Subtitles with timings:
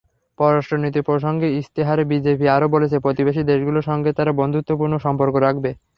[0.39, 5.71] পররাষ্ট্রনীতি প্রসঙ্গে ইশতেহারে বিজেপি আরও বলেছে, প্রতিবেশী দেশগুলোর সঙ্গে তারা বন্ধুত্বপূর্ণ সম্পর্ক রাখবে।